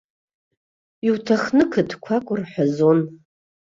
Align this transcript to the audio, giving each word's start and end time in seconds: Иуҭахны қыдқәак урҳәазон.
Иуҭахны 1.07 1.63
қыдқәак 1.71 2.25
урҳәазон. 2.31 2.99